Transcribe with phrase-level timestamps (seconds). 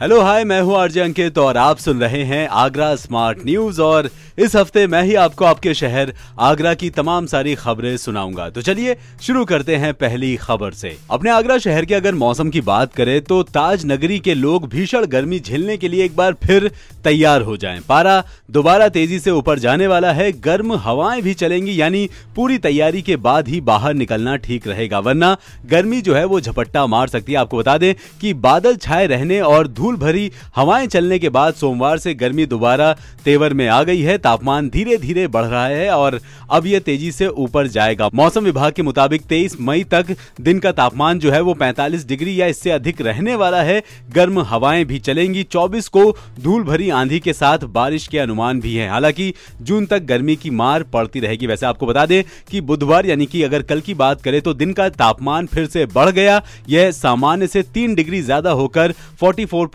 [0.00, 4.08] hello hi मैं हूँ RJ अंकित और आप सुन रहे हैं आगरा स्मार्ट न्यूज़ और
[4.38, 8.96] इस हफ़्ते मैं ही आपको आपके शहर आगरा की तमाम सारी खबरें सुनाऊँगा। तो चलिए
[9.22, 13.20] शुरू करते हैं पहली खबर से। अपने आगरा शहर के अगर मौसम की बात करें
[13.20, 16.70] तो ताज नगरी के लोग भीषण गर्मी झेलने के लिए एक बार फिर
[17.04, 21.80] तैयार हो जाएँ। पारा दोबारा तेज़ी से ऊपर जाने वाला है, गर्म हवाएँ भी चलेंगी,
[21.80, 25.36] यानी पूरी तैयारी के बाद ही बाहर निकलना ठीक रहेगा। वरना
[25.66, 29.40] गर्मी जो है वो झपट्टा मार सकती है। आपको बता दें कि बादल छाए रहने
[29.42, 32.92] और धूल भरी हवाएँ चलने के बाद सोमवार से गर्मी दोबारा
[33.24, 36.18] तेवर में आ गई है। तापमान धीरे धीरे बढ़ रहा है और
[36.50, 40.72] अब यह तेज़ी से ऊपर जाएगा। मौसम विभाग के मुताबिक 23 मई तक दिन का
[40.72, 43.82] तापमान जो है वो 45 डिग्री या इससे अधिक रहने वाला है।
[44.12, 46.04] गर्म हवाएँ भी चलेंगी। 24 को
[46.40, 49.32] धूल भरी आंधी के साथ बारिश के अनुमान भी है। हालाँकि
[49.62, 53.42] जून तक गर्मी की मार पड़ती रहेगी। वैसे आपको बता दें कि बुधवार यानी कि
[53.42, 57.46] अगर कल की बात करें तो दिन का तापमान फिर से बढ़ गया। यह सामान्य
[57.46, 58.92] से तीन डिग्री ज़्यादा होकर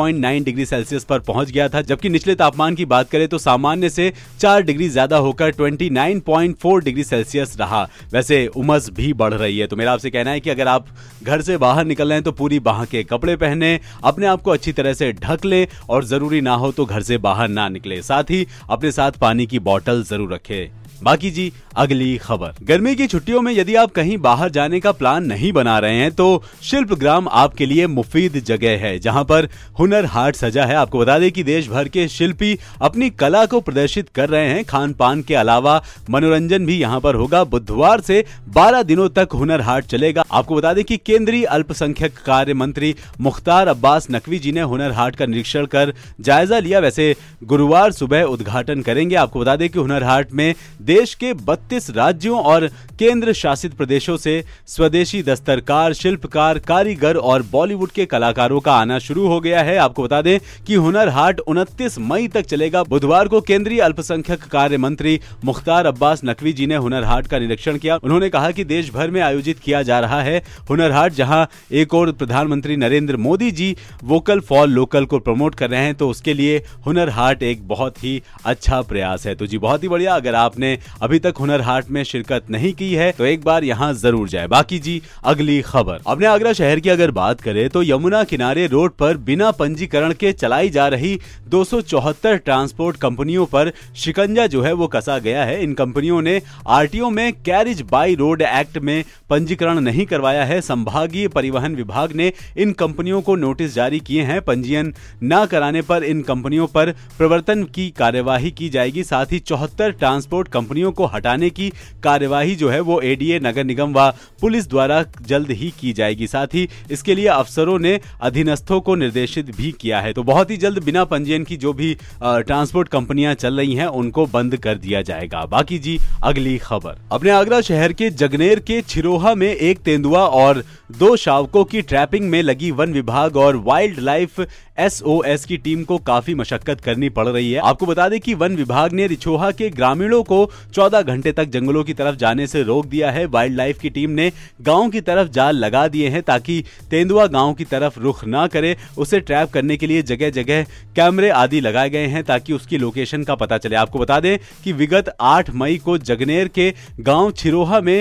[0.00, 3.90] 44.9 डिग्री सेल्सियस पर पहुँच गया था। जबकि निचले तापमान की बात करें तो सामान्य
[3.90, 9.66] से चार डिग्री ज़्यादा होकर 29.4 डिग्री सेल्सियस रहा। वैसे उमस भी बढ़ रही है।
[9.66, 10.86] तो मेरा आपसे कहना है कि अगर आप
[11.22, 14.50] घर से बाहर निकल रहे हैं तो पूरी बाह के कपड़े पहने, अपने आप को
[14.50, 18.02] अच्छी तरह से ढक ले और ज़रूरी ना हो तो घर से बाहर ना निकले।
[18.02, 20.68] साथ ही अपने साथ पानी की बॉटल ज़रूर रखे।
[21.02, 25.24] बाकी जी, अगली खबर। गर्मी की छुट्टियों में यदि आप कहीं बाहर जाने का प्लान
[25.26, 30.04] नहीं बना रहे हैं तो शिल्प ग्राम आपके लिए मुफीद जगह है, जहाँ पर हुनर
[30.06, 34.08] हाट सजा है। आपको बता दें कि देश भर के शिल्पी अपनी कला को प्रदर्शित
[34.08, 38.82] कर रहे हैं। खान पान के अलावा मनोरंजन भी यहाँ पर होगा। बुधवार से 12
[38.82, 44.06] दिनों तक हुनर हाट चलेगा। आपको बता दें कि केंद्रीय अल्पसंख्यक कार्य मंत्री मुख्तार अब्बास
[44.10, 49.16] नकवी जी ने हुनर हाट का निरीक्षण कर जायजा लिया। वैसे गुरुवार सुबह उद्घाटन करेंगे।
[49.16, 50.54] आपको बता दें कि हुनर हाट में
[50.90, 52.66] देश के 32 राज्यों और
[52.98, 54.32] केंद्र शासित प्रदेशों से
[54.66, 60.02] स्वदेशी दस्तरकार, शिल्पकार, कारीगर और बॉलीवुड के कलाकारों का आना शुरू हो गया है। आपको
[60.02, 65.20] बता दें कि हुनर हाट 29 मई तक चलेगा। बुधवार को केंद्रीय अल्पसंख्यक कार्य मंत्री
[65.44, 69.10] मुख्तार अब्बास नकवी जी ने हुनर हाट का निरीक्षण किया। उन्होंने कहा कि देश भर
[69.10, 73.76] में आयोजित किया जा रहा है हुनर हाट, जहाँ एक और प्रधानमंत्री Narendra Modi ji
[74.04, 78.04] vocal for local को प्रमोट कर रहे हैं। तो उसके लिए हुनर हाट एक बहुत
[78.04, 81.90] ही अच्छा प्रयास है। तो जी, बहुत ही बढ़िया। अगर आपने अभी तक हुनर हाट
[81.90, 86.00] में शिरकत नहीं की है तो एक बार यहाँ ज़रूर जाए। बाकी जी, अगली खबर।
[86.06, 90.32] अपने आगरा शहर की अगर बात करें तो यमुना किनारे रोड पर बिना पंजीकरण के
[90.34, 91.18] चलाई जा रही
[91.48, 96.20] दो सौ चौहत्तर ट्रांसपोर्ट कंपनियों पर शिकंजा जो है वो कसा गया है। इन कंपनियों
[96.22, 102.12] ने आरटीओ में कैरिज बाई रोड एक्ट में पंजीकरण नहीं करवाया है। संभागीय परिवहन विभाग
[102.12, 104.92] ने इन कंपनियों को नोटिस जारी किए हैं। पंजीयन
[105.24, 110.48] न कराने पर इन कंपनियों पर प्रवर्तन की कार्यवाही की जाएगी। साथ ही चौहत्तर ट्रांसपोर्ट
[110.70, 111.68] कंपनियों को हटाने की
[112.02, 114.10] कार्यवाही जो है वो एडीए नगर निगम व
[114.40, 119.50] पुलिस द्वारा जल्द ही की जाएगी। साथ ही इसके लिए अफसरों ने अधीनस्थों को निर्देशित
[119.56, 123.56] भी किया है। तो बहुत ही जल्द बिना पंजीयन की जो भी ट्रांसपोर्ट कंपनियाँ चल
[123.56, 128.10] रही हैं, उनको बंद कर दिया जाएगा। बाकी जी, अगली खबर। अपने आगरा शहर के
[128.12, 130.64] जगनेर के छिरोहा में एक तेंदुआ और
[130.98, 134.40] दो शावकों की ट्रैपिंग में लगी वन विभाग और वाइल्ड लाइफ
[134.78, 138.56] एसओएस की टीम को काफ़ी मशक्कत करनी पड़ रही है। आपको बता दें कि वन
[138.56, 140.44] विभाग ने रिछोहा के ग्रामीणों को
[140.74, 144.10] 14 घंटे तक जंगलों की तरफ़ जाने से रोक दिया है। वाइल्ड लाइफ की टीम
[144.10, 144.30] ने
[144.62, 148.76] गाँव की तरफ़ जाल लगा दिए हैं ताकि तेंदुआ गाँव की तरफ़ रुख ना करे।
[148.98, 150.62] उसे ट्रैप करने के लिए जगह जगह
[150.96, 154.72] कैमरे आदि लगाए गए हैं ताकि उसकी लोकेशन का पता चले। आपको बता दें कि
[154.72, 157.98] विगत आठ मई को जगनेर के गाँव छिरोहा में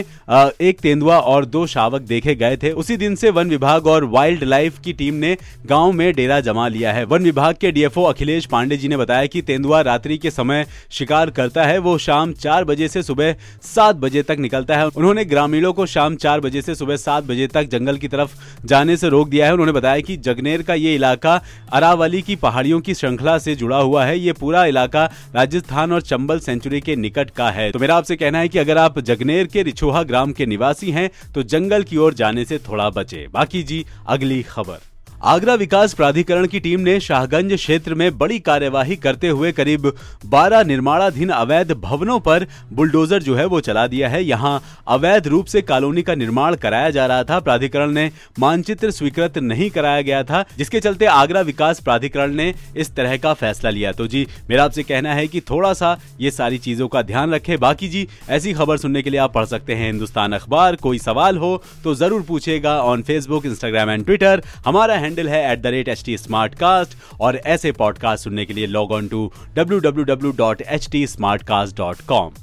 [0.61, 4.43] एक तेंदुआ और दो शावक देखे गए थे। उसी दिन से वन विभाग और वाइल्ड
[4.43, 8.45] लाइफ की टीम ने गाँव में डेरा जमा लिया है। वन विभाग के डीएफओ अखिलेश
[8.45, 12.63] पांडे जी ने बताया कि तेंदुआ रात्रि के समय शिकार करता है। वो शाम चार
[12.63, 13.35] बजे से सुबह
[13.65, 17.47] सात बजे तक निकलता है। उन्होंने ग्रामीणों को शाम चार बजे से सुबह सात बजे
[17.47, 18.35] तक जंगल की तरफ़
[18.65, 21.41] जाने से रोक दिया है। उन्होंने बताया कि जगनेर का ये इलाका
[21.73, 25.05] अरावली की पहाड़ियों की श्रृंखला से जुड़ा हुआ है। ये पूरा इलाका
[25.35, 28.77] राजस्थान और चंबल सेंचुरी के निकट का है। तो मेरा आपसे कहना है कि अगर
[28.77, 32.89] आप जगनेर के रिछोहा ग्राम के निवासी हैं तो जंगल की ओर जाने से थोड़ा
[32.89, 34.77] बचे। बाकी जी, अगली खबर।
[35.19, 39.87] आगरा विकास प्राधिकरण की टीम ने शाहगंज क्षेत्र में बड़ी कार्यवाही करते हुए करीब
[40.25, 45.45] 12 निर्माणाधीन अवैध भवनों पर बुलडोजर जो है वो चला दिया है। यहाँ अवैध रूप
[45.45, 50.23] से कॉलोनी का निर्माण कराया जा रहा था। प्राधिकरण ने मानचित्र स्वीकृत नहीं कराया गया
[50.23, 54.63] था, जिसके चलते आगरा विकास प्राधिकरण ने इस तरह का फैसला लिया। तो जी, मेरा
[54.63, 58.53] आपसे कहना है कि थोड़ा सा ये सारी चीज़ों का ध्यान रखे। बाकी जी, ऐसी
[58.53, 61.51] खबर सुनने के लिए आप पढ़ सकते हैं हिंदुस्तान अखबार। कोई सवाल हो
[61.83, 66.03] तो ज़रूर पूछेगा on Facebook Instagram and Twitter हमारा हैंडल है at the rate H
[66.05, 70.31] T smart cast और ऐसे पॉडकास्ट सुनने के लिए log on to W W W
[70.37, 72.33] dot H T smart cast dot com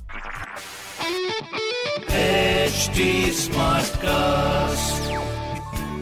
[3.37, 5.05] Smartcast.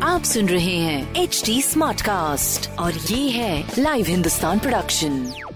[0.02, 5.53] आप सुन रहे हैं एच टी स्मार्ट कास्ट और ये है लाइव हिंदुस्तान प्रोडक्शन